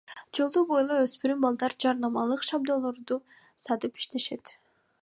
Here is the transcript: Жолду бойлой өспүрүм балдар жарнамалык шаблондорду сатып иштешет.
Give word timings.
Жолду 0.37 0.63
бойлой 0.69 1.01
өспүрүм 1.07 1.45
балдар 1.45 1.75
жарнамалык 1.85 2.49
шаблондорду 2.49 3.21
сатып 3.67 4.03
иштешет. 4.03 4.57